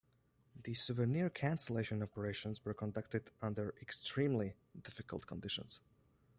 The 0.63 0.73
souvenir 0.73 1.29
cancellation 1.29 2.01
operations 2.01 2.65
were 2.65 2.73
conducted 2.73 3.29
under 3.39 3.75
extremely 3.83 4.55
difficult 4.81 5.27
conditions. 5.27 5.79